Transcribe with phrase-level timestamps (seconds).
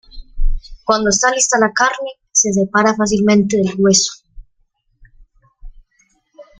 [0.83, 4.13] Cuando está lista la carne se separa fácilmente del hueso.